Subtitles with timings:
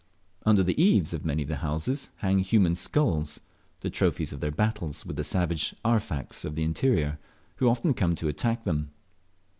[0.47, 3.39] Under the eaves of many of the houses hang human skulls,
[3.81, 7.19] the trophies of their battles with the savage Arfaks of the interior,
[7.57, 8.89] who often come to attack them.